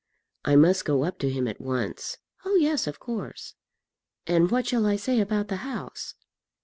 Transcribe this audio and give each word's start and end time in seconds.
"I 0.43 0.55
must 0.55 0.83
go 0.83 1.03
up 1.03 1.19
to 1.19 1.29
him 1.29 1.47
at 1.47 1.61
once." 1.61 2.17
"Oh, 2.43 2.55
yes, 2.55 2.87
of 2.87 2.99
course." 2.99 3.53
"And 4.25 4.49
what 4.49 4.65
shall 4.65 4.87
I 4.87 4.95
say 4.95 5.19
about 5.19 5.47
the 5.47 5.57
house?" 5.57 6.15